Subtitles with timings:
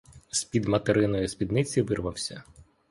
[0.31, 2.43] З-під материної спідниці вирвався.